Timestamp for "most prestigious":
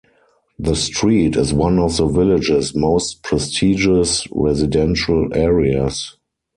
2.73-4.25